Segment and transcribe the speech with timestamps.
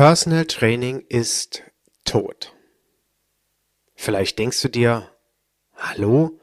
[0.00, 1.62] Personal Training ist
[2.06, 2.54] tot.
[3.94, 5.10] Vielleicht denkst du dir,
[5.76, 6.40] hallo,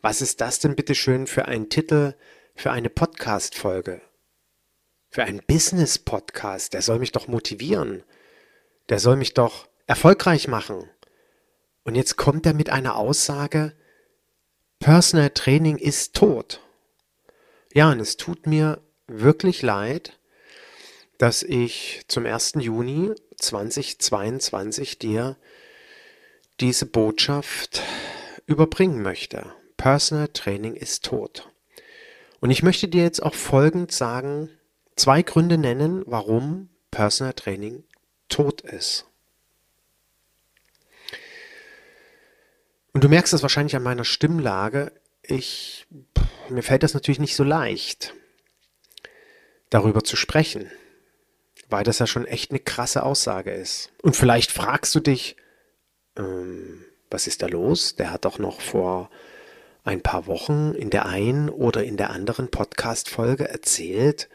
[0.00, 2.14] was ist das denn bitte schön für ein Titel
[2.56, 4.02] für eine Podcast-Folge?
[5.08, 8.02] Für einen Business-Podcast, der soll mich doch motivieren.
[8.88, 10.90] Der soll mich doch erfolgreich machen.
[11.84, 13.72] Und jetzt kommt er mit einer Aussage,
[14.80, 16.60] Personal Training ist tot.
[17.72, 20.19] Ja, und es tut mir wirklich leid,
[21.20, 22.54] dass ich zum 1.
[22.60, 25.36] Juni 2022 dir
[26.60, 27.82] diese Botschaft
[28.46, 29.52] überbringen möchte.
[29.76, 31.50] Personal Training ist tot.
[32.40, 34.48] Und ich möchte dir jetzt auch folgend sagen,
[34.96, 37.84] zwei Gründe nennen, warum Personal Training
[38.30, 39.04] tot ist.
[42.94, 44.90] Und du merkst es wahrscheinlich an meiner Stimmlage.
[45.22, 45.86] Ich,
[46.48, 48.14] mir fällt das natürlich nicht so leicht,
[49.68, 50.70] darüber zu sprechen
[51.70, 53.90] weil das ja schon echt eine krasse Aussage ist.
[54.02, 55.36] Und vielleicht fragst du dich,
[56.16, 57.96] ähm, was ist da los?
[57.96, 59.10] Der hat doch noch vor
[59.84, 64.28] ein paar Wochen in der einen oder in der anderen Podcast-Folge erzählt,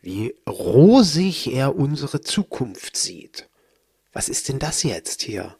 [0.00, 3.48] wie rosig er unsere Zukunft sieht.
[4.12, 5.56] Was ist denn das jetzt hier?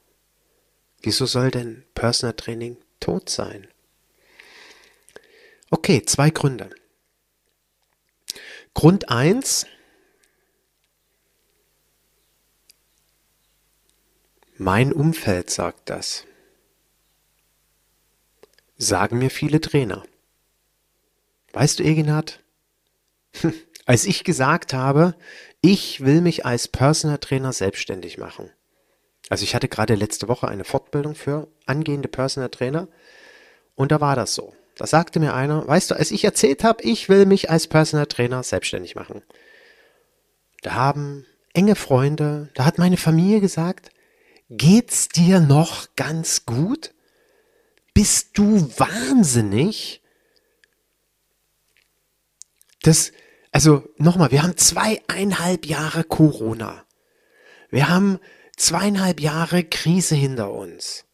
[1.01, 3.67] Wieso soll denn Personal Training tot sein?
[5.71, 6.71] Okay, zwei Gründe.
[8.75, 9.67] Grund eins
[14.59, 16.25] Mein Umfeld sagt das.
[18.77, 20.03] Sagen mir viele Trainer.
[21.53, 22.41] Weißt du, Egenhard?
[23.87, 25.15] Als ich gesagt habe,
[25.61, 28.51] ich will mich als Personal Trainer selbstständig machen.
[29.29, 32.89] Also ich hatte gerade letzte Woche eine Fortbildung für angehende Personal Trainer
[33.75, 34.55] und da war das so.
[34.77, 38.07] Da sagte mir einer, weißt du, als ich erzählt habe, ich will mich als Personal
[38.07, 39.23] Trainer selbstständig machen.
[40.63, 43.91] Da haben enge Freunde, da hat meine Familie gesagt,
[44.55, 46.93] Geht's dir noch ganz gut?
[47.95, 50.03] Bist du wahnsinnig?
[52.83, 53.13] Das,
[53.51, 56.85] also nochmal, wir haben zweieinhalb Jahre Corona.
[57.71, 58.19] Wir haben
[58.59, 61.07] zweieinhalb Jahre Krise hinter uns.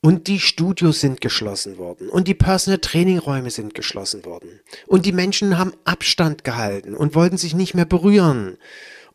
[0.00, 2.08] Und die Studios sind geschlossen worden.
[2.08, 4.60] Und die Personal Training Räume sind geschlossen worden.
[4.86, 8.56] Und die Menschen haben Abstand gehalten und wollten sich nicht mehr berühren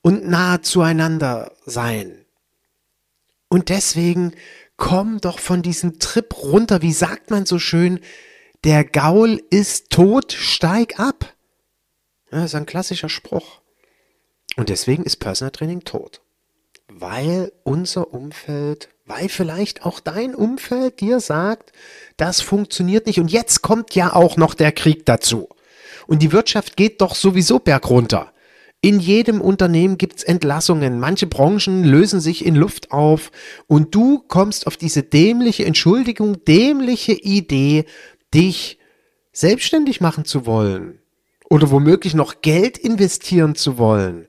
[0.03, 2.20] und nahe zueinander sein.
[3.51, 4.33] Und deswegen
[4.77, 6.81] komm doch von diesem Trip runter.
[6.81, 7.99] Wie sagt man so schön?
[8.63, 11.33] Der Gaul ist tot, steig ab.
[12.31, 13.59] Ja, das ist ein klassischer Spruch.
[14.55, 16.21] Und deswegen ist Personal Training tot.
[16.87, 21.73] Weil unser Umfeld, weil vielleicht auch dein Umfeld dir sagt,
[22.15, 23.19] das funktioniert nicht.
[23.19, 25.49] Und jetzt kommt ja auch noch der Krieg dazu.
[26.07, 28.31] Und die Wirtschaft geht doch sowieso bergunter.
[28.83, 30.99] In jedem Unternehmen gibt's Entlassungen.
[30.99, 33.31] Manche Branchen lösen sich in Luft auf.
[33.67, 37.85] Und du kommst auf diese dämliche Entschuldigung, dämliche Idee,
[38.33, 38.79] dich
[39.31, 40.99] selbstständig machen zu wollen.
[41.47, 44.27] Oder womöglich noch Geld investieren zu wollen.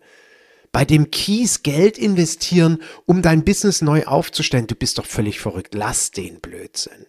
[0.70, 4.66] Bei dem Kies Geld investieren, um dein Business neu aufzustellen.
[4.66, 5.74] Du bist doch völlig verrückt.
[5.74, 7.06] Lass den Blödsinn.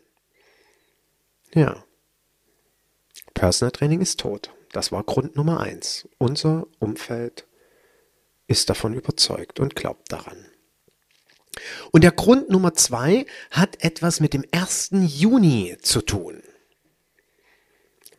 [1.54, 1.84] Ja.
[3.34, 4.50] Personal Training ist tot.
[4.74, 6.10] Das war Grund Nummer eins.
[6.18, 7.46] Unser Umfeld
[8.48, 10.48] ist davon überzeugt und glaubt daran.
[11.92, 14.90] Und der Grund Nummer zwei hat etwas mit dem 1.
[14.92, 16.42] Juni zu tun.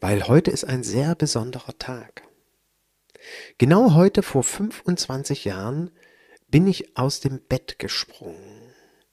[0.00, 2.22] Weil heute ist ein sehr besonderer Tag.
[3.58, 5.90] Genau heute vor 25 Jahren
[6.48, 8.62] bin ich aus dem Bett gesprungen.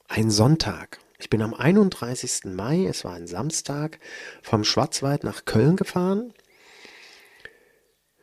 [0.07, 0.99] Ein Sonntag.
[1.17, 2.45] Ich bin am 31.
[2.45, 3.99] Mai, es war ein Samstag,
[4.43, 6.33] vom Schwarzwald nach Köln gefahren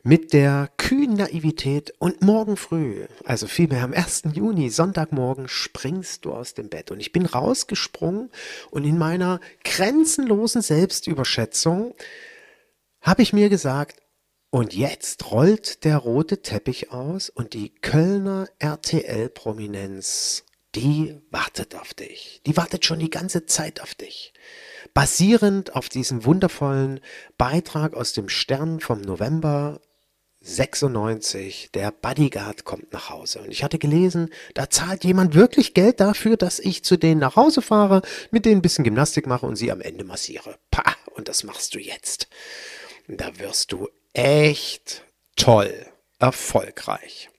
[0.09, 4.23] mit der kühnen Naivität und morgen früh, also vielmehr am 1.
[4.33, 6.89] Juni, Sonntagmorgen, springst du aus dem Bett.
[6.89, 8.31] Und ich bin rausgesprungen
[8.71, 11.93] und in meiner grenzenlosen Selbstüberschätzung
[13.01, 14.01] habe ich mir gesagt,
[14.49, 20.43] und jetzt rollt der rote Teppich aus und die Kölner RTL-Prominenz
[20.75, 22.41] die wartet auf dich.
[22.45, 24.33] Die wartet schon die ganze Zeit auf dich.
[24.93, 26.99] Basierend auf diesem wundervollen
[27.39, 29.81] Beitrag aus dem Stern vom November
[30.55, 33.39] 96, der Bodyguard kommt nach Hause.
[33.39, 37.35] Und ich hatte gelesen, da zahlt jemand wirklich Geld dafür, dass ich zu denen nach
[37.35, 38.01] Hause fahre,
[38.31, 40.57] mit denen ein bisschen Gymnastik mache und sie am Ende massiere.
[40.71, 42.27] Pah, und das machst du jetzt.
[43.07, 45.03] Da wirst du echt
[45.35, 45.73] toll,
[46.19, 47.29] erfolgreich.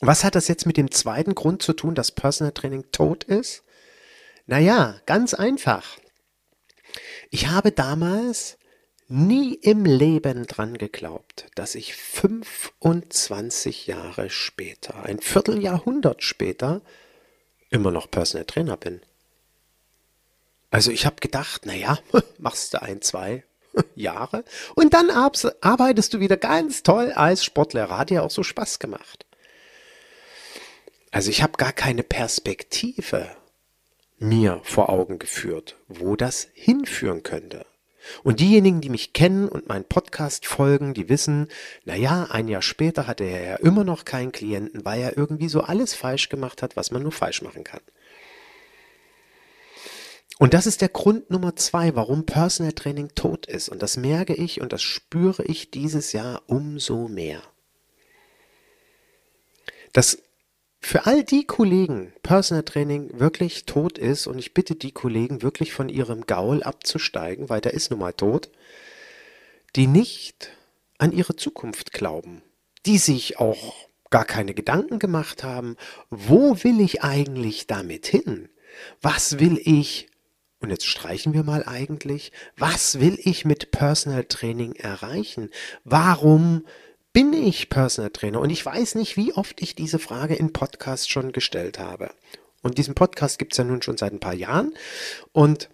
[0.00, 3.62] Was hat das jetzt mit dem zweiten Grund zu tun, dass Personal Training tot ist?
[4.46, 5.98] Naja, ganz einfach.
[7.30, 8.58] Ich habe damals
[9.12, 16.80] nie im Leben dran geglaubt, dass ich 25 Jahre später, ein Vierteljahrhundert später,
[17.68, 19.02] immer noch Personal Trainer bin.
[20.70, 21.98] Also ich habe gedacht, naja,
[22.38, 23.44] machst du ein, zwei
[23.94, 24.44] Jahre
[24.74, 27.98] und dann arbeitest du wieder ganz toll als Sportlehrer.
[27.98, 29.26] Hat ja auch so Spaß gemacht.
[31.10, 33.28] Also ich habe gar keine Perspektive
[34.18, 37.66] mir vor Augen geführt, wo das hinführen könnte.
[38.22, 41.48] Und diejenigen, die mich kennen und meinen Podcast folgen, die wissen,
[41.84, 45.48] na ja, ein Jahr später hatte er ja immer noch keinen Klienten, weil er irgendwie
[45.48, 47.80] so alles falsch gemacht hat, was man nur falsch machen kann.
[50.38, 53.68] Und das ist der Grund Nummer zwei, warum Personal Training tot ist.
[53.68, 57.42] Und das merke ich und das spüre ich dieses Jahr umso mehr.
[59.92, 60.18] Das
[60.82, 65.72] für all die Kollegen Personal Training wirklich tot ist und ich bitte die Kollegen wirklich
[65.72, 68.50] von ihrem Gaul abzusteigen, weil der ist nun mal tot,
[69.76, 70.50] die nicht
[70.98, 72.42] an ihre Zukunft glauben,
[72.84, 73.74] die sich auch
[74.10, 75.76] gar keine Gedanken gemacht haben,
[76.10, 78.48] wo will ich eigentlich damit hin?
[79.00, 80.08] Was will ich,
[80.60, 85.48] und jetzt streichen wir mal eigentlich, was will ich mit Personal Training erreichen?
[85.84, 86.66] Warum
[87.12, 88.40] bin ich Personal Trainer?
[88.40, 92.10] Und ich weiß nicht, wie oft ich diese Frage in Podcasts schon gestellt habe.
[92.62, 94.72] Und diesen Podcast gibt es ja nun schon seit ein paar Jahren.
[95.32, 95.68] Und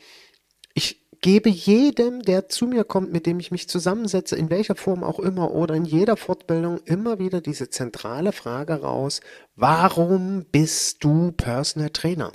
[0.74, 5.02] ich gebe jedem, der zu mir kommt, mit dem ich mich zusammensetze, in welcher Form
[5.02, 9.20] auch immer oder in jeder Fortbildung, immer wieder diese zentrale Frage raus,
[9.56, 12.32] warum bist du Personal Trainer?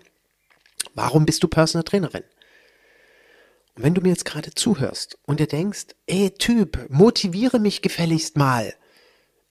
[0.95, 2.23] Warum bist du Personal Trainerin?
[3.75, 8.37] Und wenn du mir jetzt gerade zuhörst und dir denkst, ey Typ, motiviere mich gefälligst
[8.37, 8.75] mal,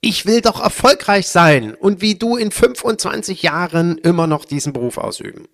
[0.03, 4.99] ich will doch erfolgreich sein und wie du in 25 Jahren immer noch diesen Beruf
[4.99, 5.49] ausüben.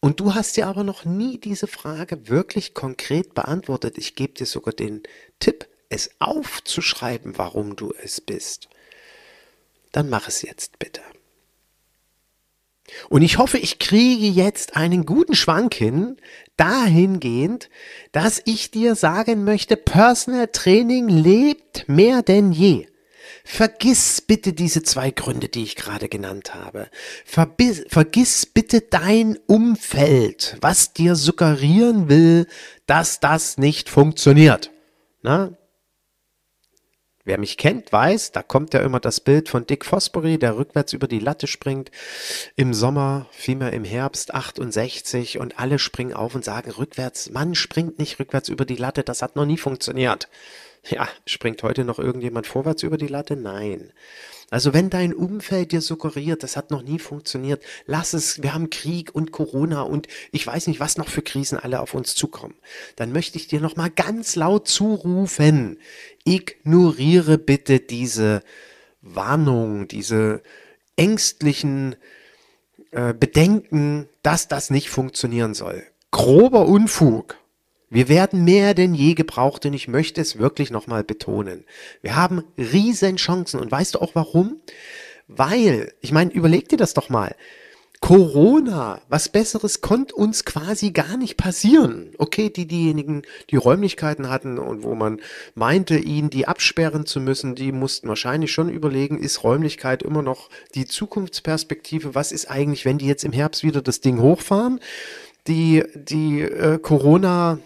[0.00, 3.98] Und du hast dir aber noch nie diese Frage wirklich konkret beantwortet.
[3.98, 5.02] Ich gebe dir sogar den
[5.40, 8.68] Tipp, es aufzuschreiben, warum du es bist.
[9.90, 11.00] Dann mach es jetzt bitte.
[13.08, 16.16] Und ich hoffe, ich kriege jetzt einen guten Schwank hin,
[16.56, 17.68] dahingehend,
[18.12, 22.86] dass ich dir sagen möchte, Personal Training lebt mehr denn je.
[23.44, 26.88] Vergiss bitte diese zwei Gründe, die ich gerade genannt habe.
[27.24, 32.46] Verbiss, vergiss bitte dein Umfeld, was dir suggerieren will,
[32.86, 34.70] dass das nicht funktioniert.
[35.22, 35.57] Na?
[37.28, 40.94] Wer mich kennt, weiß, da kommt ja immer das Bild von Dick Fosbury, der rückwärts
[40.94, 41.90] über die Latte springt.
[42.56, 47.98] Im Sommer, vielmehr im Herbst 68 und alle springen auf und sagen rückwärts, Mann, springt
[47.98, 50.30] nicht rückwärts über die Latte, das hat noch nie funktioniert.
[50.86, 53.36] Ja, springt heute noch irgendjemand vorwärts über die Latte?
[53.36, 53.92] Nein.
[54.50, 58.70] Also wenn dein Umfeld dir suggeriert, das hat noch nie funktioniert, lass es, wir haben
[58.70, 62.54] Krieg und Corona und ich weiß nicht, was noch für Krisen alle auf uns zukommen,
[62.96, 65.78] dann möchte ich dir noch mal ganz laut zurufen,
[66.24, 68.42] ignoriere bitte diese
[69.02, 70.42] Warnung, diese
[70.96, 71.96] ängstlichen
[72.90, 75.84] äh, Bedenken, dass das nicht funktionieren soll.
[76.10, 77.36] Grober Unfug.
[77.90, 81.64] Wir werden mehr denn je gebraucht und ich möchte es wirklich nochmal betonen.
[82.02, 84.60] Wir haben riesen Chancen und weißt du auch warum?
[85.26, 87.34] Weil, ich meine, überleg dir das doch mal.
[88.00, 92.12] Corona, was Besseres konnte uns quasi gar nicht passieren.
[92.18, 95.20] Okay, die diejenigen, die Räumlichkeiten hatten und wo man
[95.54, 100.48] meinte, ihnen die absperren zu müssen, die mussten wahrscheinlich schon überlegen, ist Räumlichkeit immer noch
[100.74, 102.14] die Zukunftsperspektive?
[102.14, 104.78] Was ist eigentlich, wenn die jetzt im Herbst wieder das Ding hochfahren?
[105.48, 107.58] Die, die äh, Corona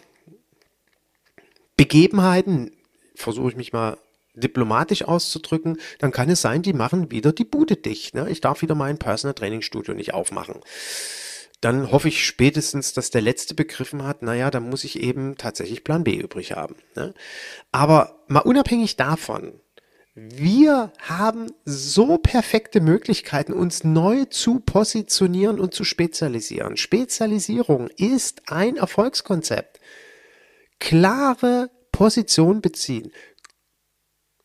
[1.77, 2.73] Begebenheiten,
[3.15, 3.99] versuche ich mich mal
[4.35, 8.15] diplomatisch auszudrücken, dann kann es sein, die machen wieder die Bude dicht.
[8.15, 8.31] Ne?
[8.31, 10.61] Ich darf wieder mein Personal Training Studio nicht aufmachen.
[11.61, 15.85] Dann hoffe ich spätestens, dass der Letzte begriffen hat, naja, dann muss ich eben tatsächlich
[15.85, 16.75] Plan B übrig haben.
[16.97, 17.15] Ne?
[17.71, 19.61] Aber mal unabhängig davon,
[20.15, 26.77] wir haben so perfekte Möglichkeiten, uns neu zu positionieren und zu spezialisieren.
[26.77, 29.79] Spezialisierung ist ein Erfolgskonzept
[30.83, 33.13] klare Position beziehen.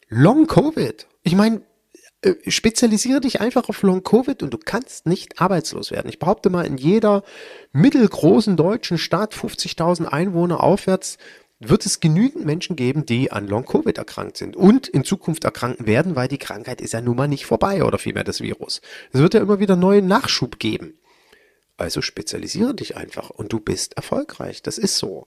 [0.07, 1.07] Long Covid.
[1.23, 1.63] Ich meine,
[2.21, 6.09] äh, spezialisiere dich einfach auf Long Covid und du kannst nicht arbeitslos werden.
[6.09, 7.23] Ich behaupte mal, in jeder
[7.71, 11.17] mittelgroßen deutschen Stadt, 50.000 Einwohner aufwärts,
[11.59, 16.15] wird es genügend Menschen geben, die an Long-Covid erkrankt sind und in Zukunft erkranken werden,
[16.15, 18.79] weil die Krankheit ist ja nun mal nicht vorbei oder vielmehr das Virus.
[19.11, 20.99] Es wird ja immer wieder neuen Nachschub geben.
[21.77, 24.61] Also spezialisiere dich einfach und du bist erfolgreich.
[24.61, 25.25] Das ist so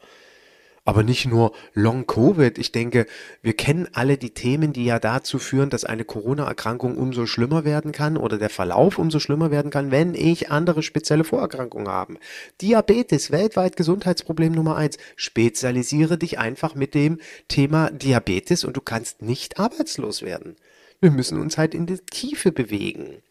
[0.90, 2.58] aber nicht nur Long Covid.
[2.58, 3.06] Ich denke,
[3.42, 7.92] wir kennen alle die Themen, die ja dazu führen, dass eine Corona-Erkrankung umso schlimmer werden
[7.92, 12.16] kann oder der Verlauf umso schlimmer werden kann, wenn ich andere spezielle Vorerkrankungen habe.
[12.60, 14.98] Diabetes, weltweit Gesundheitsproblem Nummer eins.
[15.14, 20.56] Spezialisiere dich einfach mit dem Thema Diabetes und du kannst nicht arbeitslos werden.
[21.00, 23.22] Wir müssen uns halt in die Tiefe bewegen.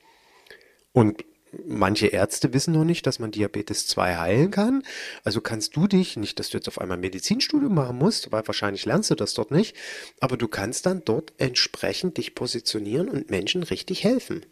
[0.94, 1.26] Und
[1.66, 4.84] manche Ärzte wissen noch nicht, dass man Diabetes 2 heilen kann.
[5.24, 8.46] Also kannst du dich, nicht, dass du jetzt auf einmal ein Medizinstudium machen musst, weil
[8.48, 9.76] wahrscheinlich lernst du das dort nicht,
[10.20, 14.46] aber du kannst dann dort entsprechend dich positionieren und Menschen richtig helfen.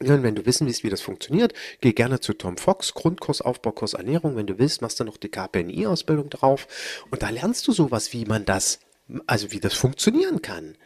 [0.00, 3.92] Und wenn du wissen willst, wie das funktioniert, geh gerne zu Tom Fox, Grundkurs, Aufbaukurs,
[3.92, 4.34] Ernährung.
[4.34, 6.66] Wenn du willst, machst du noch die KPNI-Ausbildung drauf.
[7.10, 8.80] Und da lernst du sowas, wie man das,
[9.26, 10.76] also wie das funktionieren kann.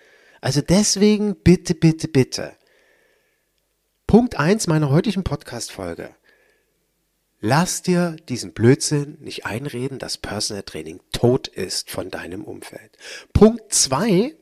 [0.41, 2.57] Also deswegen bitte, bitte, bitte
[4.15, 6.15] Punkt 1 meiner heutigen Podcast-Folge.
[7.41, 12.97] Lass dir diesen Blödsinn nicht einreden, dass Personal Training tot ist von deinem Umfeld.
[13.33, 14.37] Punkt 2.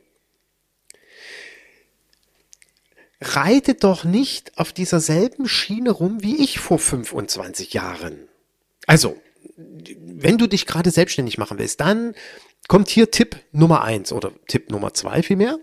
[3.22, 8.28] Reite doch nicht auf dieser selben Schiene rum wie ich vor 25 Jahren.
[8.86, 9.16] Also,
[9.56, 12.14] wenn du dich gerade selbstständig machen willst, dann
[12.68, 15.58] kommt hier Tipp Nummer 1 oder Tipp Nummer 2 vielmehr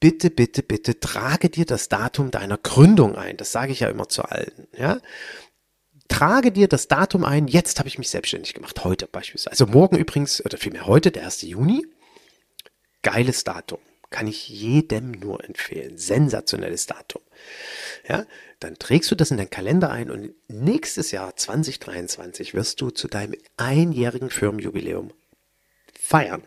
[0.00, 3.36] bitte, bitte, bitte trage dir das Datum deiner Gründung ein.
[3.36, 4.68] Das sage ich ja immer zu allen.
[4.76, 5.00] Ja?
[6.08, 9.50] Trage dir das Datum ein, jetzt habe ich mich selbstständig gemacht, heute beispielsweise.
[9.50, 11.42] Also morgen übrigens, oder vielmehr heute, der 1.
[11.42, 11.86] Juni.
[13.02, 13.78] Geiles Datum.
[14.10, 15.98] Kann ich jedem nur empfehlen.
[15.98, 17.22] Sensationelles Datum.
[18.08, 18.24] Ja,
[18.60, 23.08] dann trägst du das in deinen Kalender ein und nächstes Jahr 2023 wirst du zu
[23.08, 25.12] deinem einjährigen Firmenjubiläum
[25.92, 26.42] feiern.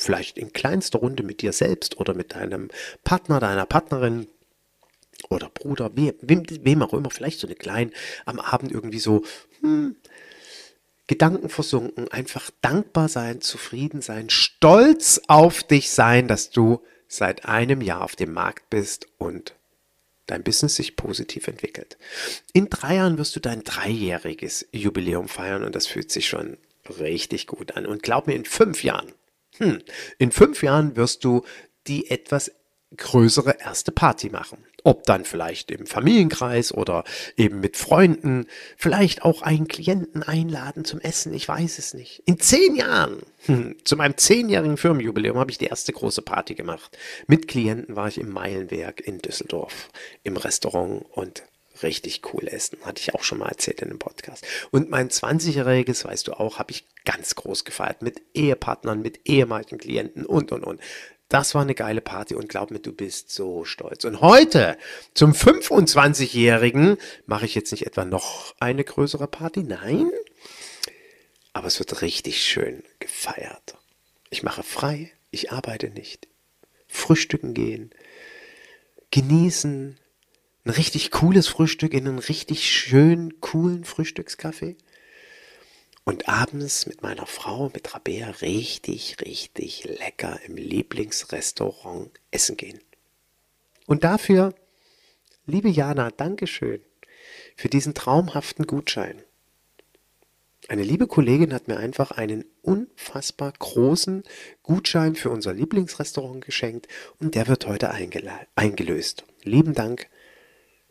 [0.00, 2.70] Vielleicht in kleinster Runde mit dir selbst oder mit deinem
[3.04, 4.28] Partner, deiner Partnerin
[5.28, 7.90] oder Bruder, wem, wem auch immer, vielleicht so eine kleine,
[8.24, 9.24] am Abend irgendwie so,
[9.60, 9.96] hm,
[11.06, 17.82] Gedanken versunken, einfach dankbar sein, zufrieden sein, stolz auf dich sein, dass du seit einem
[17.82, 19.54] Jahr auf dem Markt bist und
[20.24, 21.98] dein Business sich positiv entwickelt.
[22.54, 26.56] In drei Jahren wirst du dein dreijähriges Jubiläum feiern und das fühlt sich schon
[26.98, 27.84] richtig gut an.
[27.84, 29.12] Und glaub mir, in fünf Jahren
[29.60, 29.82] hm,
[30.18, 31.44] in fünf Jahren wirst du
[31.86, 32.50] die etwas
[32.96, 34.64] größere erste Party machen.
[34.82, 37.04] Ob dann vielleicht im Familienkreis oder
[37.36, 42.22] eben mit Freunden, vielleicht auch einen Klienten einladen zum Essen, ich weiß es nicht.
[42.24, 46.96] In zehn Jahren, hm, zu meinem zehnjährigen Firmenjubiläum, habe ich die erste große Party gemacht.
[47.26, 49.90] Mit Klienten war ich im Meilenwerk in Düsseldorf,
[50.24, 51.44] im Restaurant und
[51.82, 52.78] richtig cool essen.
[52.82, 54.46] Hatte ich auch schon mal erzählt in einem Podcast.
[54.70, 58.02] Und mein 20-jähriges, weißt du auch, habe ich ganz groß gefeiert.
[58.02, 60.80] Mit Ehepartnern, mit ehemaligen Klienten und, und, und.
[61.30, 64.04] Das war eine geile Party und glaub mir, du bist so stolz.
[64.04, 64.76] Und heute,
[65.14, 66.96] zum 25-Jährigen,
[67.26, 69.62] mache ich jetzt nicht etwa noch eine größere Party.
[69.62, 70.10] Nein.
[71.52, 73.76] Aber es wird richtig schön gefeiert.
[74.30, 76.26] Ich mache frei, ich arbeite nicht.
[76.88, 77.90] Frühstücken gehen,
[79.12, 79.99] genießen,
[80.64, 84.76] ein richtig cooles Frühstück in einen richtig schönen, coolen Frühstückskaffee.
[86.04, 92.80] Und abends mit meiner Frau, mit Rabea, richtig, richtig lecker im Lieblingsrestaurant essen gehen.
[93.86, 94.54] Und dafür,
[95.46, 96.82] liebe Jana, Dankeschön
[97.56, 99.22] für diesen traumhaften Gutschein.
[100.68, 104.22] Eine liebe Kollegin hat mir einfach einen unfassbar großen
[104.62, 106.86] Gutschein für unser Lieblingsrestaurant geschenkt
[107.18, 107.90] und der wird heute
[108.54, 109.24] eingelöst.
[109.42, 110.08] Lieben Dank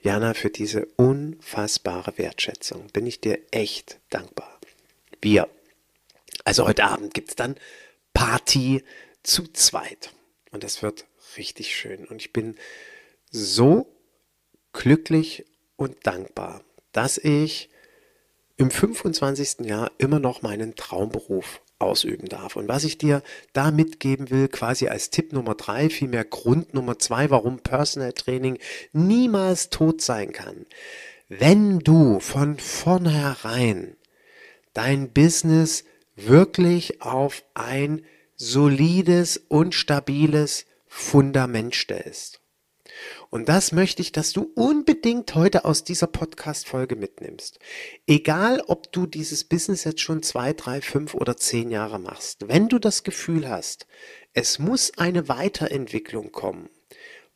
[0.01, 4.59] Jana, für diese unfassbare Wertschätzung bin ich dir echt dankbar.
[5.21, 5.49] Wir,
[6.45, 7.55] also heute Abend gibt es dann
[8.13, 8.83] Party
[9.23, 10.13] zu zweit.
[10.51, 11.05] Und das wird
[11.37, 12.05] richtig schön.
[12.05, 12.55] Und ich bin
[13.29, 13.93] so
[14.71, 16.63] glücklich und dankbar,
[16.93, 17.69] dass ich
[18.55, 19.65] im 25.
[19.65, 22.55] Jahr immer noch meinen Traumberuf ausüben darf.
[22.55, 26.99] Und was ich dir da mitgeben will, quasi als Tipp Nummer drei, vielmehr Grund Nummer
[26.99, 28.59] zwei, warum Personal Training
[28.91, 30.65] niemals tot sein kann.
[31.29, 33.95] Wenn du von vornherein
[34.73, 35.83] dein Business
[36.15, 38.03] wirklich auf ein
[38.35, 42.38] solides und stabiles Fundament stellst.
[43.29, 47.59] Und das möchte ich, dass du unbedingt heute aus dieser Podcast-Folge mitnimmst.
[48.07, 52.47] Egal, ob du dieses Business jetzt schon zwei, drei, fünf oder zehn Jahre machst.
[52.47, 53.87] Wenn du das Gefühl hast,
[54.33, 56.69] es muss eine Weiterentwicklung kommen,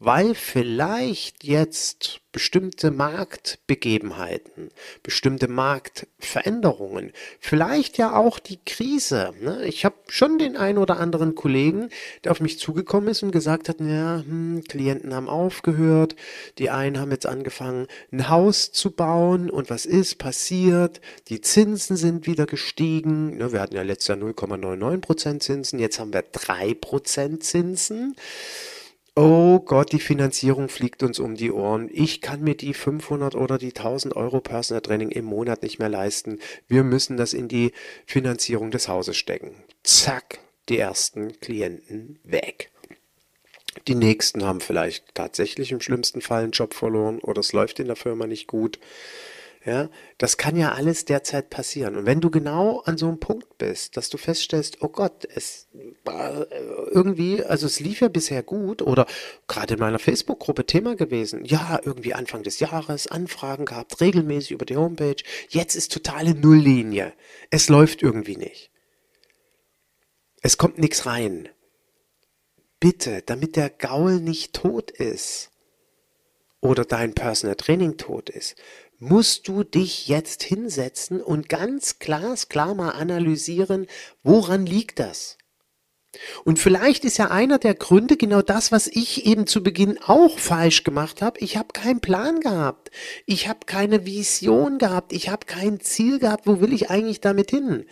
[0.06, 4.70] weil vielleicht jetzt bestimmte Marktbegebenheiten,
[5.02, 9.34] bestimmte Marktveränderungen, vielleicht ja auch die Krise.
[9.40, 9.66] Ne?
[9.66, 11.90] Ich habe schon den einen oder anderen Kollegen,
[12.24, 16.18] der auf mich zugekommen ist und gesagt hat, ja, hm, Klienten haben aufgehört,
[16.58, 21.00] die einen haben jetzt angefangen, ein Haus zu bauen und was ist passiert?
[21.30, 23.38] Die Zinsen sind wieder gestiegen.
[23.38, 28.16] Ne, wir hatten ja letztes Jahr 0,99% Zinsen, jetzt haben wir 3% Zinsen.
[29.16, 31.88] Oh Gott, die Finanzierung fliegt uns um die Ohren.
[31.94, 35.90] Ich kann mir die 500 oder die 1000 Euro Personal Training im Monat nicht mehr
[35.90, 36.40] leisten.
[36.68, 37.74] Wir müssen das in die
[38.08, 39.52] Finanzierung des Hauses stecken.
[39.84, 42.72] Zack, die ersten Klienten weg.
[43.88, 47.88] Die nächsten haben vielleicht tatsächlich im schlimmsten Fall einen Job verloren oder es läuft in
[47.88, 48.80] der Firma nicht gut.
[49.66, 51.96] Ja, das kann ja alles derzeit passieren.
[51.96, 55.70] Und wenn du genau an so einem Punkt bist, dass du feststellst, oh Gott, es
[56.04, 56.52] war
[56.92, 59.06] irgendwie, also es lief ja bisher gut oder
[59.48, 64.66] gerade in meiner Facebook-Gruppe Thema gewesen, ja, irgendwie Anfang des Jahres Anfragen gehabt, regelmäßig über
[64.66, 67.14] die Homepage, jetzt ist totale Nulllinie.
[67.50, 68.70] Es läuft irgendwie nicht.
[70.42, 71.48] Es kommt nichts rein.
[72.82, 75.52] Bitte, damit der Gaul nicht tot ist
[76.64, 78.56] oder dein Personal Training tot ist,
[79.00, 83.88] musst du dich jetzt hinsetzen und ganz glasklar mal analysieren,
[84.24, 85.38] woran liegt das?
[86.44, 90.38] Und vielleicht ist ja einer der Gründe genau das, was ich eben zu Beginn auch
[90.38, 91.40] falsch gemacht habe.
[91.40, 92.92] Ich habe keinen Plan gehabt.
[93.26, 95.12] Ich habe keine Vision gehabt.
[95.12, 96.46] Ich habe kein Ziel gehabt.
[96.46, 97.86] Wo will ich eigentlich damit hin?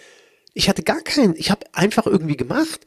[0.54, 1.36] Ich hatte gar keinen.
[1.36, 2.82] Ich habe einfach irgendwie gemacht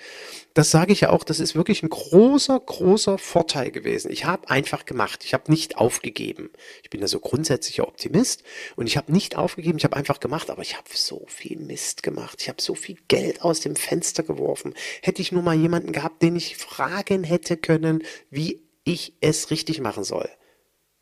[0.54, 4.12] das sage ich ja auch, das ist wirklich ein großer, großer Vorteil gewesen.
[4.12, 5.24] Ich habe einfach gemacht.
[5.24, 6.50] Ich habe nicht aufgegeben.
[6.84, 8.44] Ich bin ja so grundsätzlicher Optimist
[8.76, 9.78] und ich habe nicht aufgegeben.
[9.78, 12.40] Ich habe einfach gemacht, aber ich habe so viel Mist gemacht.
[12.40, 14.74] Ich habe so viel Geld aus dem Fenster geworfen.
[15.02, 19.80] Hätte ich nur mal jemanden gehabt, den ich fragen hätte können, wie ich es richtig
[19.80, 20.30] machen soll.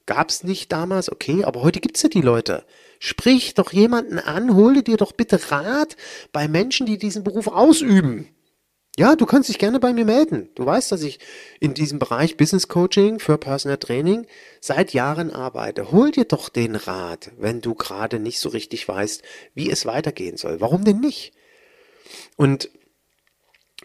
[0.06, 2.64] Gab's nicht damals, okay, aber heute gibt's ja die Leute.
[3.04, 5.96] Sprich doch jemanden an, hole dir doch bitte Rat
[6.30, 8.28] bei Menschen, die diesen Beruf ausüben.
[8.96, 10.50] Ja, du kannst dich gerne bei mir melden.
[10.54, 11.18] Du weißt, dass ich
[11.58, 14.28] in diesem Bereich Business Coaching für Personal Training
[14.60, 15.90] seit Jahren arbeite.
[15.90, 20.36] Hol dir doch den Rat, wenn du gerade nicht so richtig weißt, wie es weitergehen
[20.36, 20.60] soll.
[20.60, 21.32] Warum denn nicht?
[22.36, 22.70] Und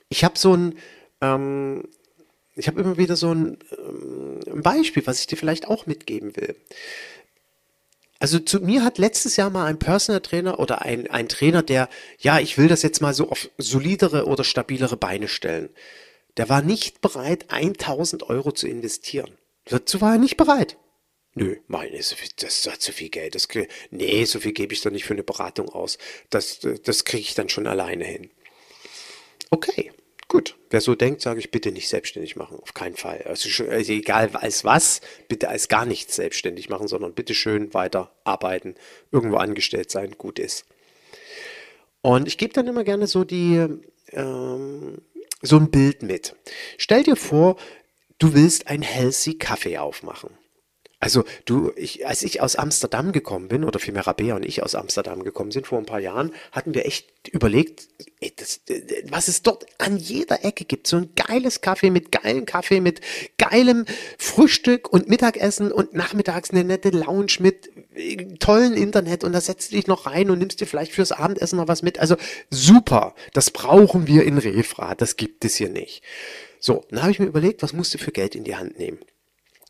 [0.09, 0.75] ich habe so ein,
[1.21, 1.85] ähm,
[2.55, 6.35] ich habe immer wieder so ein, ähm, ein Beispiel, was ich dir vielleicht auch mitgeben
[6.35, 6.55] will.
[8.19, 11.89] Also zu mir hat letztes Jahr mal ein Personal Trainer oder ein, ein Trainer, der,
[12.19, 15.69] ja, ich will das jetzt mal so auf solidere oder stabilere Beine stellen.
[16.37, 19.37] Der war nicht bereit, 1000 Euro zu investieren.
[19.65, 20.77] Dazu war er nicht bereit.
[21.33, 23.35] Nö, meine, das ist zu viel Geld.
[23.35, 23.47] Das,
[23.91, 25.99] nee, so viel gebe ich doch nicht für eine Beratung aus.
[26.31, 28.31] Das, das kriege ich dann schon alleine hin.
[29.51, 29.91] Okay,
[30.69, 33.23] wer so denkt, sage ich bitte nicht selbstständig machen, auf keinen Fall.
[33.25, 38.75] Also, egal als was, bitte als gar nichts selbstständig machen, sondern bitte schön weiter arbeiten,
[39.11, 40.65] irgendwo angestellt sein, gut ist.
[42.01, 43.65] Und ich gebe dann immer gerne so die
[44.13, 45.01] ähm,
[45.41, 46.35] so ein Bild mit.
[46.77, 47.57] Stell dir vor,
[48.19, 50.29] du willst ein healthy Kaffee aufmachen.
[50.99, 54.73] Also du, ich, als ich aus Amsterdam gekommen bin, oder vielmehr Rabea und ich aus
[54.73, 57.87] Amsterdam gekommen sind vor ein paar Jahren, hatten wir echt überlegt,
[58.19, 58.61] ey, das,
[59.09, 60.87] was es dort an jeder Ecke gibt.
[60.87, 63.01] So ein geiles Kaffee mit geilem Kaffee, mit
[63.37, 63.85] geilem
[64.17, 69.71] Frühstück und Mittagessen und nachmittags eine nette Lounge mit äh, tollen Internet und da setzt
[69.71, 71.99] du dich noch rein und nimmst dir vielleicht fürs Abendessen noch was mit.
[71.99, 72.15] Also
[72.49, 76.01] super, das brauchen wir in Refra, das gibt es hier nicht.
[76.59, 78.97] So, dann habe ich mir überlegt, was musst du für Geld in die Hand nehmen?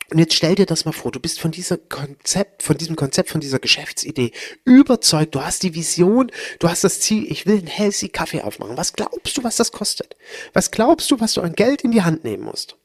[0.10, 3.30] Und jetzt stell dir das mal vor, du bist von dieser Konzept, von diesem Konzept,
[3.30, 4.32] von dieser Geschäftsidee
[4.64, 8.78] überzeugt, du hast die Vision, du hast das Ziel, ich will einen healthy Kaffee aufmachen.
[8.78, 10.16] Was glaubst du, was das kostet?
[10.54, 12.78] Was glaubst du, was du an Geld in die Hand nehmen musst?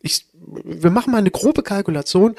[0.00, 2.34] Ich, wir machen mal eine grobe Kalkulation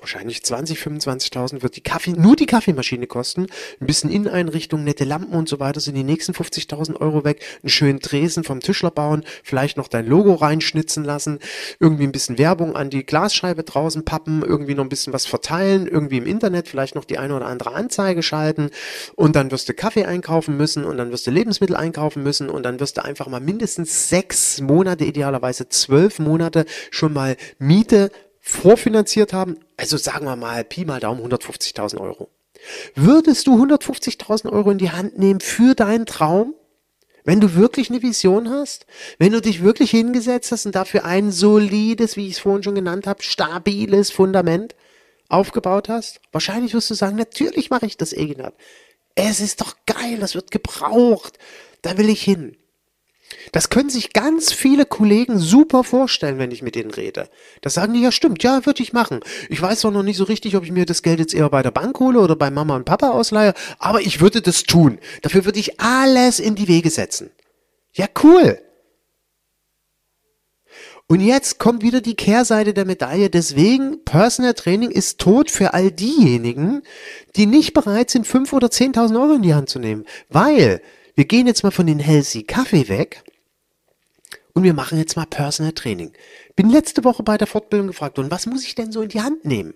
[0.00, 3.46] wahrscheinlich 20, 25.000 wird die Kaffee, nur die Kaffeemaschine kosten.
[3.80, 7.42] Ein bisschen Inneneinrichtung, nette Lampen und so weiter sind die nächsten 50.000 Euro weg.
[7.62, 11.38] Einen schönen Tresen vom Tischler bauen, vielleicht noch dein Logo reinschnitzen lassen,
[11.78, 15.86] irgendwie ein bisschen Werbung an die Glasscheibe draußen pappen, irgendwie noch ein bisschen was verteilen,
[15.86, 18.70] irgendwie im Internet vielleicht noch die eine oder andere Anzeige schalten
[19.16, 22.64] und dann wirst du Kaffee einkaufen müssen und dann wirst du Lebensmittel einkaufen müssen und
[22.64, 29.32] dann wirst du einfach mal mindestens sechs Monate, idealerweise zwölf Monate schon mal Miete vorfinanziert
[29.32, 32.30] haben, also sagen wir mal Pi mal Daumen 150.000 Euro.
[32.94, 36.54] Würdest du 150.000 Euro in die Hand nehmen für deinen Traum?
[37.24, 38.86] Wenn du wirklich eine Vision hast,
[39.18, 42.74] wenn du dich wirklich hingesetzt hast und dafür ein solides, wie ich es vorhin schon
[42.74, 44.74] genannt habe, stabiles Fundament
[45.28, 48.54] aufgebaut hast, wahrscheinlich wirst du sagen, natürlich mache ich das, Eginat.
[49.14, 51.38] Es ist doch geil, das wird gebraucht.
[51.82, 52.56] Da will ich hin.
[53.52, 57.28] Das können sich ganz viele Kollegen super vorstellen, wenn ich mit denen rede.
[57.62, 59.20] Das sagen die, ja stimmt, ja, würde ich machen.
[59.48, 61.62] Ich weiß doch noch nicht so richtig, ob ich mir das Geld jetzt eher bei
[61.62, 64.98] der Bank hole oder bei Mama und Papa ausleihe, aber ich würde das tun.
[65.22, 67.30] Dafür würde ich alles in die Wege setzen.
[67.92, 68.60] Ja, cool.
[71.10, 73.30] Und jetzt kommt wieder die Kehrseite der Medaille.
[73.30, 76.82] Deswegen, Personal Training ist tot für all diejenigen,
[77.34, 80.04] die nicht bereit sind, 5.000 oder 10.000 Euro in die Hand zu nehmen.
[80.28, 80.80] Weil,
[81.20, 83.24] wir gehen jetzt mal von den Healthy Kaffee weg
[84.54, 86.14] und wir machen jetzt mal Personal Training.
[86.56, 89.20] Bin letzte Woche bei der Fortbildung gefragt, und was muss ich denn so in die
[89.20, 89.74] Hand nehmen?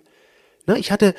[0.65, 1.13] Na, ich hatte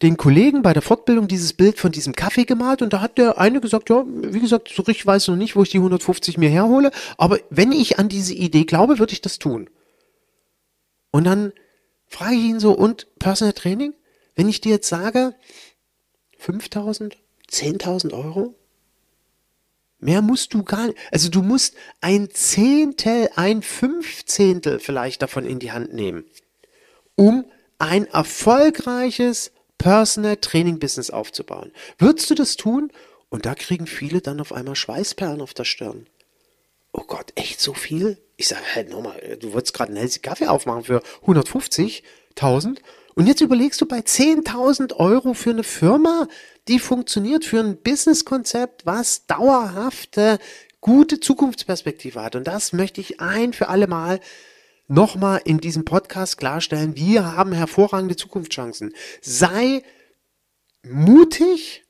[0.00, 3.38] den Kollegen bei der Fortbildung dieses Bild von diesem Kaffee gemalt und da hat der
[3.38, 6.38] eine gesagt, ja, wie gesagt, so richtig weiß ich noch nicht, wo ich die 150
[6.38, 9.68] mir herhole, aber wenn ich an diese Idee glaube, würde ich das tun.
[11.10, 11.52] Und dann
[12.06, 13.94] frage ich ihn so, und Personal Training?
[14.36, 15.34] Wenn ich dir jetzt sage,
[16.38, 17.16] 5000,
[17.50, 18.54] 10.000 Euro?
[20.02, 20.98] Mehr musst du gar nicht.
[21.12, 26.24] Also du musst ein Zehntel, ein Fünfzehntel vielleicht davon in die Hand nehmen,
[27.14, 27.44] um
[27.78, 31.70] ein erfolgreiches Personal Training Business aufzubauen.
[31.98, 32.90] Würdest du das tun?
[33.28, 36.08] Und da kriegen viele dann auf einmal Schweißperlen auf der Stirn.
[36.92, 38.18] Oh Gott, echt so viel?
[38.36, 42.78] Ich sage, halt nochmal, du wolltest gerade einen Hälse Kaffee aufmachen für 150.000
[43.14, 46.28] und jetzt überlegst du bei 10.000 Euro für eine Firma,
[46.68, 50.38] die funktioniert für ein Businesskonzept, was dauerhafte,
[50.80, 52.36] gute Zukunftsperspektive hat.
[52.36, 54.20] Und das möchte ich ein für alle Mal
[54.88, 56.96] nochmal in diesem Podcast klarstellen.
[56.96, 58.92] Wir haben hervorragende Zukunftschancen.
[59.20, 59.82] Sei
[60.82, 61.84] mutig,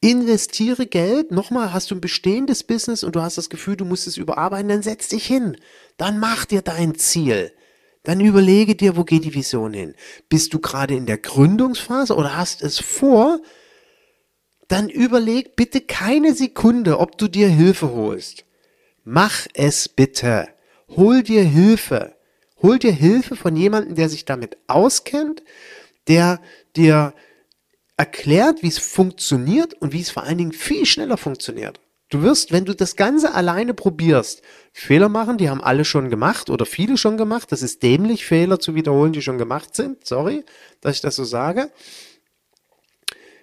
[0.00, 1.30] investiere Geld.
[1.30, 4.68] Nochmal, hast du ein bestehendes Business und du hast das Gefühl, du musst es überarbeiten,
[4.68, 5.56] dann setz dich hin.
[5.96, 7.52] Dann mach dir dein Ziel.
[8.06, 9.96] Dann überlege dir, wo geht die Vision hin.
[10.28, 13.40] Bist du gerade in der Gründungsphase oder hast es vor,
[14.68, 18.44] dann überleg bitte keine Sekunde, ob du dir Hilfe holst.
[19.02, 20.46] Mach es bitte.
[20.88, 22.14] Hol dir Hilfe.
[22.62, 25.42] Hol dir Hilfe von jemandem, der sich damit auskennt,
[26.06, 26.40] der
[26.76, 27.12] dir
[27.96, 31.80] erklärt, wie es funktioniert und wie es vor allen Dingen viel schneller funktioniert.
[32.08, 34.42] Du wirst, wenn du das Ganze alleine probierst,
[34.72, 37.50] Fehler machen, die haben alle schon gemacht oder viele schon gemacht.
[37.50, 40.06] Das ist dämlich, Fehler zu wiederholen, die schon gemacht sind.
[40.06, 40.44] Sorry,
[40.80, 41.70] dass ich das so sage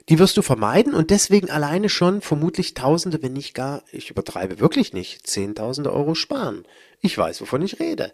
[0.10, 4.60] die wirst du vermeiden und deswegen alleine schon vermutlich Tausende, wenn nicht gar, ich übertreibe
[4.60, 6.66] wirklich nicht, Zehntausende Euro sparen.
[7.00, 8.14] Ich weiß, wovon ich rede.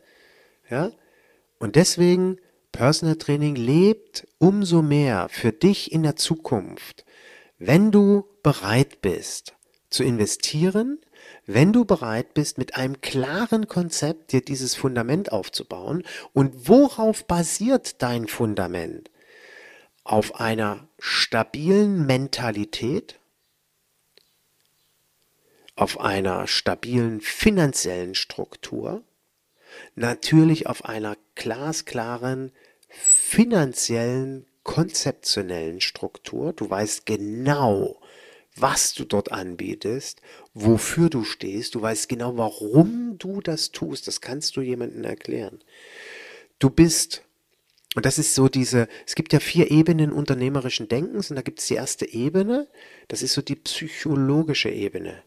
[0.69, 0.91] Ja?
[1.57, 2.37] Und deswegen,
[2.71, 7.05] Personal Training lebt umso mehr für dich in der Zukunft,
[7.57, 9.55] wenn du bereit bist
[9.89, 10.99] zu investieren,
[11.45, 16.03] wenn du bereit bist, mit einem klaren Konzept dir dieses Fundament aufzubauen.
[16.33, 19.09] Und worauf basiert dein Fundament?
[20.09, 23.19] auf einer stabilen Mentalität,
[25.75, 29.03] auf einer stabilen finanziellen Struktur,
[29.93, 32.51] natürlich auf einer glasklaren
[32.89, 36.53] finanziellen, konzeptionellen Struktur.
[36.53, 37.98] Du weißt genau,
[38.61, 40.21] was du dort anbietest,
[40.53, 45.59] wofür du stehst, du weißt genau, warum du das tust, das kannst du jemandem erklären.
[46.59, 47.23] Du bist
[47.95, 51.59] und das ist so diese, es gibt ja vier Ebenen unternehmerischen Denkens und da gibt
[51.59, 52.67] es die erste Ebene,
[53.07, 55.23] das ist so die psychologische Ebene.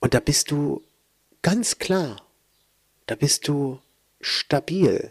[0.00, 0.82] Und da bist du
[1.42, 2.26] ganz klar,
[3.06, 3.78] da bist du
[4.20, 5.10] stabil.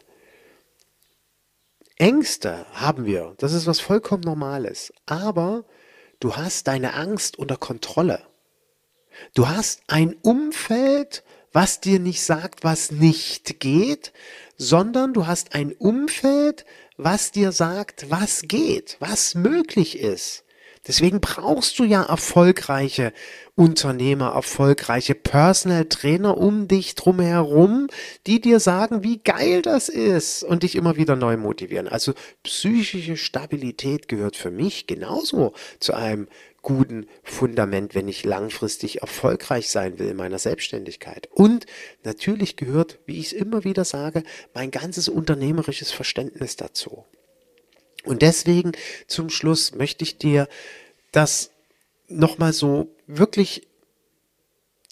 [1.98, 5.64] Ängste haben wir, das ist was vollkommen Normales, aber
[6.20, 8.22] du hast deine Angst unter Kontrolle.
[9.34, 14.14] Du hast ein Umfeld, was dir nicht sagt, was nicht geht,
[14.58, 16.66] sondern du hast ein Umfeld,
[16.98, 20.44] was dir sagt, was geht, was möglich ist.
[20.90, 23.14] Deswegen brauchst du ja erfolgreiche
[23.54, 27.90] Unternehmer, erfolgreiche Personal Trainer um dich drumherum,
[28.26, 31.88] die dir sagen, wie geil das ist und dich immer wieder neu motivieren.
[31.88, 36.28] Also psychische Stabilität gehört für mich genauso zu einem
[36.64, 41.30] guten Fundament, wenn ich langfristig erfolgreich sein will in meiner Selbstständigkeit.
[41.32, 41.68] Und
[42.04, 44.24] natürlich gehört, wie ich es immer wieder sage,
[44.56, 47.06] mein ganzes unternehmerisches Verständnis dazu.
[48.06, 48.72] Und deswegen
[49.08, 50.48] zum Schluss möchte ich dir
[51.12, 51.52] das
[52.08, 53.68] nochmal so wirklich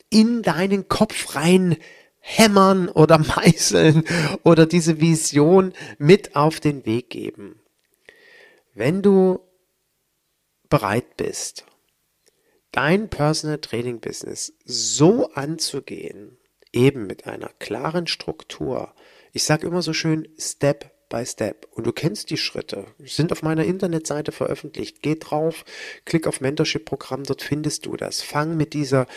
[0.10, 1.78] in deinen Kopf rein
[2.20, 4.04] hämmern oder meißeln
[4.44, 7.62] oder diese Vision mit auf den Weg geben.
[8.74, 9.40] Wenn du
[10.70, 11.66] bereit bist,
[12.72, 16.38] dein Personal Training Business so anzugehen,
[16.74, 18.94] eben mit einer klaren Struktur,
[19.32, 21.68] ich sage immer so schön Step by Step.
[21.72, 25.02] Und du kennst die Schritte, sind auf meiner Internetseite veröffentlicht.
[25.02, 25.66] Geh drauf,
[26.06, 28.22] klick auf Mentorship-Programm, dort findest du das.
[28.22, 29.08] Fang mit dieser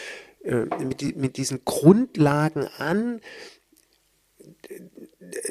[0.45, 3.21] äh, mit, mit diesen Grundlagen an,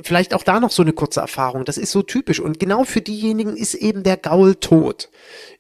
[0.02, 1.65] vielleicht auch da noch so eine kurze Erfahrung.
[1.65, 2.39] Das ist so typisch.
[2.39, 5.10] Und genau für diejenigen ist eben der Gaul tot.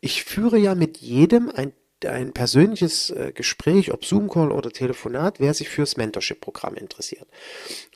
[0.01, 1.73] Ich führe ja mit jedem ein,
[2.05, 7.27] ein persönliches äh, Gespräch, ob Zoom-Call oder Telefonat, wer sich fürs Mentorship-Programm interessiert.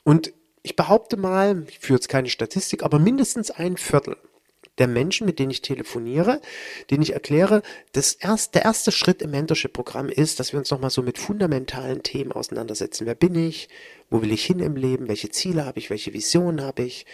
[0.04, 0.32] Und
[0.64, 4.16] ich behaupte mal, ich führe jetzt keine Statistik, aber mindestens ein Viertel
[4.78, 6.40] der Menschen, mit denen ich telefoniere,
[6.90, 10.90] denen ich erkläre, das erst, der erste Schritt im Mentorship-Programm ist, dass wir uns nochmal
[10.90, 13.06] so mit fundamentalen Themen auseinandersetzen.
[13.06, 13.68] Wer bin ich?
[14.10, 15.06] Wo will ich hin im Leben?
[15.06, 15.90] Welche Ziele habe ich?
[15.90, 17.06] Welche Visionen habe ich?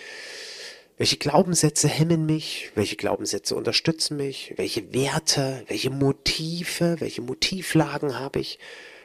[0.96, 2.70] Welche Glaubenssätze hemmen mich?
[2.76, 4.54] Welche Glaubenssätze unterstützen mich?
[4.56, 5.64] Welche Werte?
[5.66, 7.00] Welche Motive?
[7.00, 8.58] Welche Motivlagen habe ich?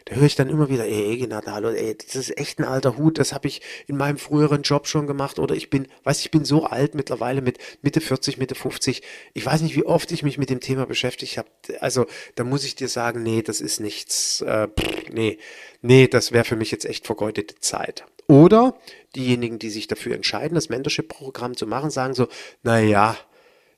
[0.05, 2.95] Da höre ich dann immer wieder, ey, Egenat, hallo, ey, das ist echt ein alter
[2.95, 6.29] Hut, das habe ich in meinem früheren Job schon gemacht oder ich bin, weiß ich
[6.29, 9.01] bin so alt mittlerweile mit Mitte 40, Mitte 50.
[9.33, 11.49] Ich weiß nicht, wie oft ich mich mit dem Thema beschäftigt habe.
[11.79, 15.39] Also da muss ich dir sagen, nee, das ist nichts, äh, pff, nee,
[15.81, 18.05] nee, das wäre für mich jetzt echt vergeudete Zeit.
[18.27, 18.79] Oder
[19.15, 22.27] diejenigen, die sich dafür entscheiden, das Mentorship-Programm zu machen, sagen so,
[22.61, 23.17] na ja,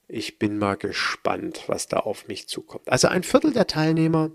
[0.09, 2.89] ich bin mal gespannt, was da auf mich zukommt.
[2.89, 4.31] Also ein Viertel der Teilnehmer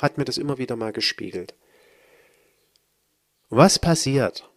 [0.00, 1.54] hat mir das immer wieder mal gespiegelt.
[3.50, 4.50] Was passiert?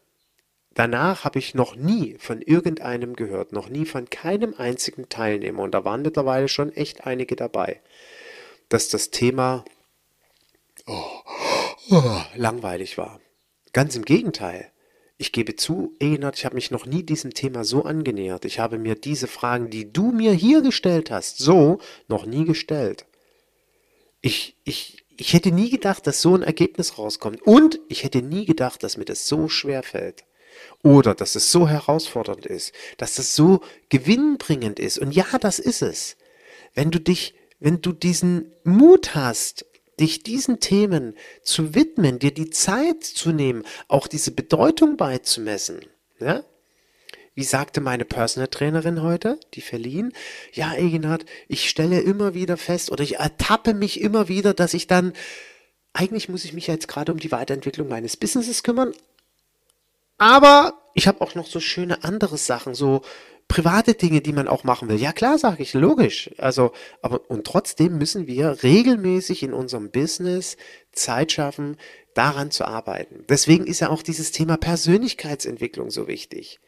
[0.73, 5.71] Danach habe ich noch nie von irgendeinem gehört, noch nie von keinem einzigen Teilnehmer, und
[5.71, 7.81] da waren mittlerweile schon echt einige dabei,
[8.69, 9.65] dass das Thema
[10.85, 11.21] oh,
[11.89, 13.19] oh, langweilig war.
[13.73, 14.71] Ganz im Gegenteil.
[15.17, 18.45] Ich gebe zu, Egenhard, ich habe mich noch nie diesem Thema so angenähert.
[18.45, 23.05] Ich habe mir diese Fragen, die du mir hier gestellt hast, so noch nie gestellt.
[24.21, 27.41] Ich, ich, ich hätte nie gedacht, dass so ein Ergebnis rauskommt.
[27.41, 30.25] Und ich hätte nie gedacht, dass mir das so schwer fällt.
[30.83, 34.99] Oder dass es so herausfordernd ist, dass das so gewinnbringend ist.
[34.99, 36.17] Und ja, das ist es.
[36.73, 39.65] Wenn du dich, wenn du diesen Mut hast,
[39.99, 45.81] dich diesen Themen zu widmen, dir die Zeit zu nehmen, auch diese Bedeutung beizumessen,
[46.19, 46.43] ja,
[47.37, 50.11] wie sagte meine Personal Trainerin heute, die Verliehen?
[50.53, 54.87] Ja, Eginhard, ich stelle immer wieder fest oder ich ertappe mich immer wieder, dass ich
[54.87, 55.13] dann,
[55.93, 58.91] eigentlich muss ich mich jetzt gerade um die Weiterentwicklung meines Businesses kümmern,
[60.17, 63.03] aber ich habe auch noch so schöne andere Sachen, so
[63.47, 64.97] private Dinge, die man auch machen will.
[64.97, 66.31] Ja klar, sage ich, logisch.
[66.39, 66.71] Also,
[67.03, 70.57] aber und trotzdem müssen wir regelmäßig in unserem Business
[70.91, 71.77] Zeit schaffen,
[72.15, 73.25] daran zu arbeiten.
[73.29, 76.59] Deswegen ist ja auch dieses Thema Persönlichkeitsentwicklung so wichtig.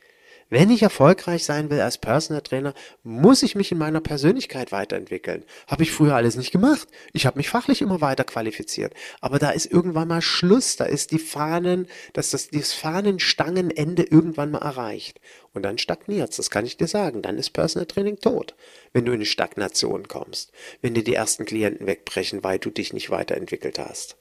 [0.52, 5.46] Wenn ich erfolgreich sein will als Personal Trainer, muss ich mich in meiner Persönlichkeit weiterentwickeln.
[5.68, 6.88] Habe ich früher alles nicht gemacht.
[7.14, 8.94] Ich habe mich fachlich immer weiter qualifiziert.
[9.22, 10.76] Aber da ist irgendwann mal Schluss.
[10.76, 15.22] Da ist die Fahnen, dass das, das Fahnenstangenende irgendwann mal erreicht.
[15.54, 16.38] Und dann stagniert's.
[16.38, 17.22] Das kann ich dir sagen.
[17.22, 18.56] Dann ist Personal Training tot.
[18.92, 20.52] Wenn du in eine Stagnation kommst.
[20.82, 24.18] Wenn dir die ersten Klienten wegbrechen, weil du dich nicht weiterentwickelt hast.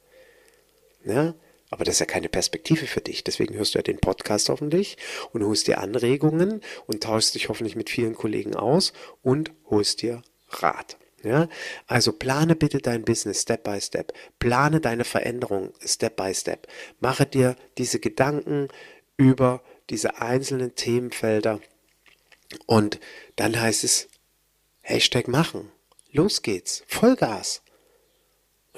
[1.06, 1.34] Ja?
[1.70, 3.24] Aber das ist ja keine Perspektive für dich.
[3.24, 4.96] Deswegen hörst du ja den Podcast hoffentlich
[5.32, 10.22] und holst dir Anregungen und tauschst dich hoffentlich mit vielen Kollegen aus und holst dir
[10.50, 10.96] Rat.
[11.24, 11.48] Ja,
[11.88, 14.12] also plane bitte dein Business Step by Step.
[14.38, 16.68] Plane deine Veränderung Step by Step.
[17.00, 18.68] Mache dir diese Gedanken
[19.16, 21.60] über diese einzelnen Themenfelder
[22.66, 23.00] und
[23.36, 24.08] dann heißt es
[24.80, 25.70] Hashtag machen.
[26.12, 26.84] Los geht's.
[26.86, 27.62] Vollgas.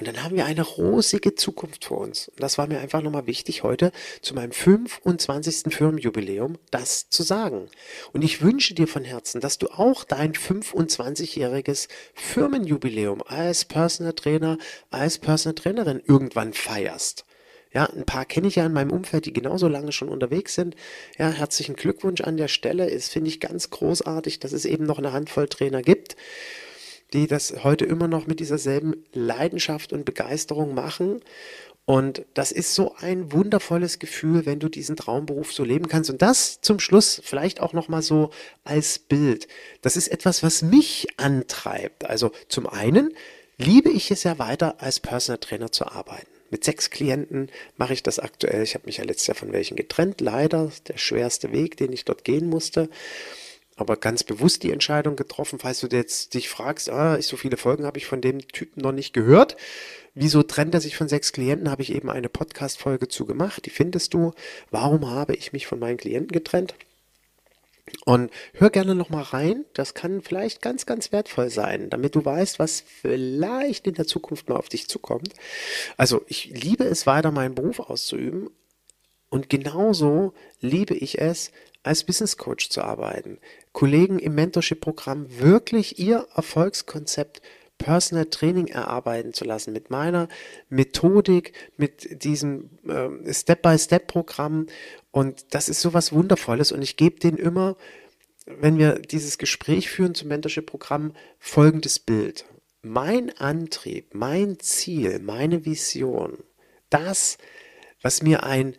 [0.01, 2.29] Und dann haben wir eine rosige Zukunft vor uns.
[2.29, 3.91] Und das war mir einfach nochmal wichtig, heute
[4.23, 5.75] zu meinem 25.
[5.75, 7.69] Firmenjubiläum das zu sagen.
[8.11, 14.57] Und ich wünsche dir von Herzen, dass du auch dein 25-jähriges Firmenjubiläum als Personal Trainer,
[14.89, 17.23] als Personal Trainerin irgendwann feierst.
[17.71, 20.75] Ja, ein paar kenne ich ja in meinem Umfeld, die genauso lange schon unterwegs sind.
[21.19, 22.89] Ja, herzlichen Glückwunsch an der Stelle.
[22.89, 26.15] Ist, finde ich, ganz großartig, dass es eben noch eine Handvoll Trainer gibt
[27.13, 31.21] die das heute immer noch mit dieser selben Leidenschaft und Begeisterung machen.
[31.85, 36.09] Und das ist so ein wundervolles Gefühl, wenn du diesen Traumberuf so leben kannst.
[36.09, 38.29] Und das zum Schluss vielleicht auch nochmal so
[38.63, 39.47] als Bild.
[39.81, 42.05] Das ist etwas, was mich antreibt.
[42.05, 43.13] Also zum einen
[43.57, 46.27] liebe ich es ja weiter, als Personal Trainer zu arbeiten.
[46.49, 48.63] Mit sechs Klienten mache ich das aktuell.
[48.63, 50.21] Ich habe mich ja letztes Jahr von welchen getrennt.
[50.21, 52.89] Leider der schwerste Weg, den ich dort gehen musste
[53.81, 57.85] aber ganz bewusst die Entscheidung getroffen, falls du jetzt dich fragst, ah, so viele Folgen
[57.85, 59.57] habe ich von dem Typen noch nicht gehört.
[60.13, 61.69] Wieso trennt er sich von sechs Klienten?
[61.69, 63.65] Habe ich eben eine Podcast-Folge zu gemacht.
[63.65, 64.33] Die findest du.
[64.69, 66.75] Warum habe ich mich von meinen Klienten getrennt?
[68.05, 69.65] Und hör gerne noch mal rein.
[69.73, 74.49] Das kann vielleicht ganz, ganz wertvoll sein, damit du weißt, was vielleicht in der Zukunft
[74.49, 75.33] mal auf dich zukommt.
[75.97, 78.49] Also ich liebe es weiter, meinen Beruf auszuüben.
[79.29, 81.51] Und genauso liebe ich es,
[81.83, 83.39] als Business Coach zu arbeiten,
[83.71, 87.41] Kollegen im Mentorship-Programm wirklich ihr Erfolgskonzept
[87.81, 90.27] Personal Training erarbeiten zu lassen, mit meiner
[90.69, 94.67] Methodik, mit diesem äh, Step-by-Step-Programm.
[95.09, 96.71] Und das ist so was Wundervolles.
[96.71, 97.75] Und ich gebe denen immer,
[98.45, 102.45] wenn wir dieses Gespräch führen zum Mentorship-Programm, folgendes Bild.
[102.83, 106.37] Mein Antrieb, mein Ziel, meine Vision,
[106.91, 107.39] das,
[108.01, 108.75] was mir ein,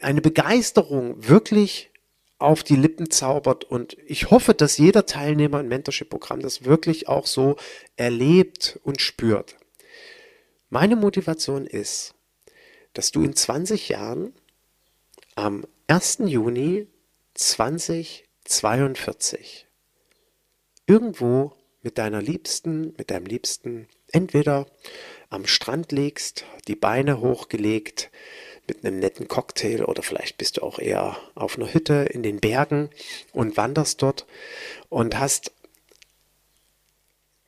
[0.00, 1.90] eine Begeisterung wirklich
[2.38, 3.64] auf die Lippen zaubert.
[3.64, 7.56] Und ich hoffe, dass jeder Teilnehmer im Mentorship-Programm das wirklich auch so
[7.96, 9.56] erlebt und spürt.
[10.68, 12.14] Meine Motivation ist,
[12.94, 14.34] dass du in 20 Jahren
[15.34, 16.18] am 1.
[16.26, 16.88] Juni
[17.34, 19.66] 2042
[20.86, 21.52] irgendwo
[21.82, 24.66] mit deiner Liebsten, mit deinem Liebsten entweder
[25.30, 28.10] am Strand legst, die Beine hochgelegt,
[28.66, 32.40] mit einem netten Cocktail oder vielleicht bist du auch eher auf einer Hütte in den
[32.40, 32.90] Bergen
[33.32, 34.26] und wanderst dort
[34.88, 35.52] und hast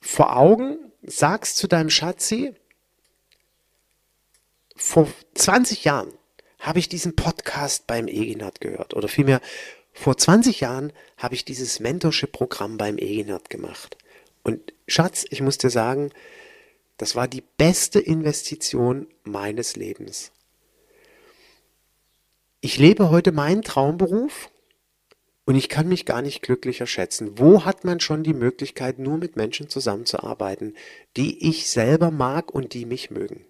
[0.00, 2.54] vor Augen, sagst zu deinem Schatzi,
[4.76, 6.12] vor 20 Jahren
[6.58, 9.40] habe ich diesen Podcast beim Eginat gehört oder vielmehr
[9.92, 13.96] vor 20 Jahren habe ich dieses Mentorship-Programm beim Eginat gemacht.
[14.42, 16.10] Und Schatz, ich muss dir sagen,
[16.96, 20.32] das war die beste Investition meines Lebens.
[22.64, 24.48] Ich lebe heute meinen Traumberuf
[25.44, 27.38] und ich kann mich gar nicht glücklicher schätzen.
[27.38, 30.74] Wo hat man schon die Möglichkeit, nur mit Menschen zusammenzuarbeiten,
[31.14, 33.44] die ich selber mag und die mich mögen?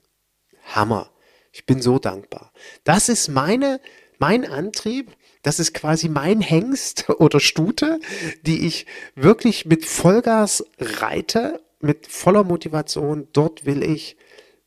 [0.64, 1.12] Hammer.
[1.52, 2.50] Ich bin so dankbar.
[2.82, 3.80] Das ist meine,
[4.18, 5.12] mein Antrieb.
[5.42, 8.00] Das ist quasi mein Hengst oder Stute,
[8.42, 13.28] die ich wirklich mit Vollgas reite, mit voller Motivation.
[13.32, 14.16] Dort will ich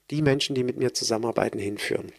[0.09, 2.13] die Menschen, die mit mir zusammenarbeiten, hinführen.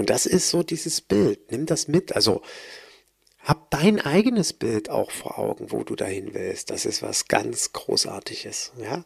[0.00, 1.52] Und das ist so dieses Bild.
[1.52, 2.16] Nimm das mit.
[2.16, 2.40] Also
[3.40, 6.70] hab dein eigenes Bild auch vor Augen, wo du dahin willst.
[6.70, 8.72] Das ist was ganz Großartiges.
[8.80, 9.04] Ja?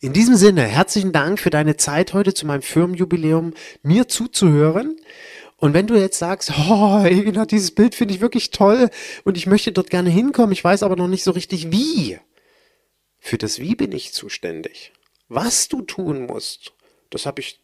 [0.00, 4.96] In diesem Sinne, herzlichen Dank für deine Zeit heute zu meinem Firmenjubiläum, mir zuzuhören.
[5.56, 8.90] Und wenn du jetzt sagst, oh, Egina, dieses Bild finde ich wirklich toll
[9.22, 12.18] und ich möchte dort gerne hinkommen, ich weiß aber noch nicht so richtig wie.
[13.20, 14.92] Für das Wie bin ich zuständig.
[15.28, 16.72] Was du tun musst,
[17.10, 17.63] das habe ich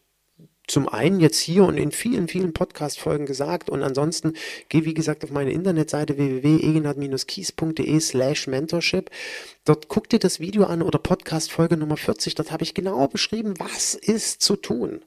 [0.71, 4.35] zum einen jetzt hier und in vielen, vielen Podcast-Folgen gesagt und ansonsten
[4.69, 9.11] geh, wie gesagt, auf meine Internetseite www.egenhard-kies.de slash mentorship.
[9.65, 12.37] Dort guck dir das Video an oder Podcast-Folge Nummer 40.
[12.37, 15.05] Dort habe ich genau beschrieben, was ist zu tun.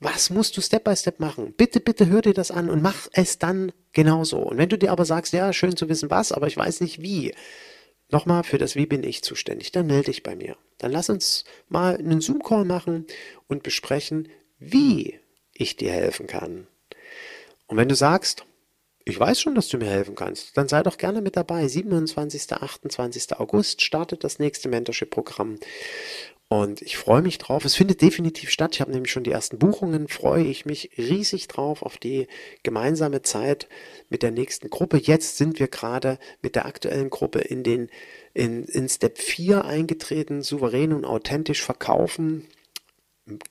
[0.00, 1.54] Was musst du Step by Step machen?
[1.56, 4.38] Bitte, bitte hör dir das an und mach es dann genauso.
[4.38, 7.00] Und wenn du dir aber sagst, ja, schön zu wissen was, aber ich weiß nicht
[7.00, 7.32] wie,
[8.10, 9.70] Nochmal, für das Wie bin ich zuständig.
[9.70, 10.56] Dann melde dich bei mir.
[10.78, 13.06] Dann lass uns mal einen Zoom-Call machen
[13.48, 15.18] und besprechen, wie
[15.54, 16.66] ich dir helfen kann.
[17.66, 18.44] Und wenn du sagst,
[19.04, 21.66] ich weiß schon, dass du mir helfen kannst, dann sei doch gerne mit dabei.
[21.66, 22.52] 27.
[22.52, 23.38] 28.
[23.38, 25.58] August startet das nächste Mentorship-Programm.
[26.48, 27.66] Und ich freue mich drauf.
[27.66, 28.74] Es findet definitiv statt.
[28.74, 30.08] Ich habe nämlich schon die ersten Buchungen.
[30.08, 32.26] Freue ich mich riesig drauf auf die
[32.62, 33.68] gemeinsame Zeit
[34.08, 34.96] mit der nächsten Gruppe.
[34.96, 37.90] Jetzt sind wir gerade mit der aktuellen Gruppe in den
[38.32, 42.46] in, in Step 4 eingetreten, souverän und authentisch verkaufen.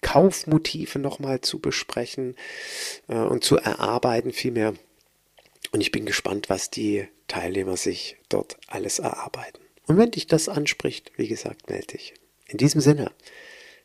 [0.01, 2.35] Kaufmotive nochmal zu besprechen
[3.07, 4.73] äh, und zu erarbeiten vielmehr.
[5.71, 9.59] Und ich bin gespannt, was die Teilnehmer sich dort alles erarbeiten.
[9.85, 12.13] Und wenn dich das anspricht, wie gesagt, melde dich.
[12.47, 13.11] In diesem Sinne,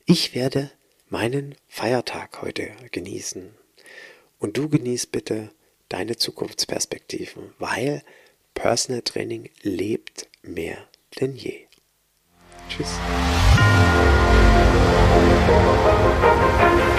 [0.07, 0.71] ich werde
[1.09, 3.55] meinen Feiertag heute genießen.
[4.39, 5.51] Und du genießt bitte
[5.89, 8.03] deine Zukunftsperspektiven, weil
[8.55, 10.89] Personal Training lebt mehr
[11.21, 11.67] denn je.
[12.69, 12.99] Tschüss.
[15.53, 16.92] Thank you.